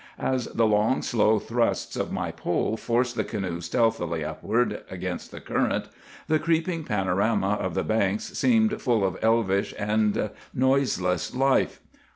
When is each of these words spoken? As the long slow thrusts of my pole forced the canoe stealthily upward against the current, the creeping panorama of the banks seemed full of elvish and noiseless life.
As 0.17 0.45
the 0.47 0.65
long 0.65 1.03
slow 1.03 1.37
thrusts 1.37 1.95
of 1.95 2.11
my 2.11 2.31
pole 2.31 2.75
forced 2.75 3.15
the 3.15 3.23
canoe 3.23 3.61
stealthily 3.61 4.25
upward 4.25 4.81
against 4.89 5.29
the 5.29 5.39
current, 5.39 5.89
the 6.27 6.39
creeping 6.39 6.83
panorama 6.83 7.49
of 7.61 7.75
the 7.75 7.83
banks 7.83 8.23
seemed 8.35 8.81
full 8.81 9.05
of 9.05 9.19
elvish 9.21 9.75
and 9.77 10.31
noiseless 10.55 11.35
life. 11.35 11.81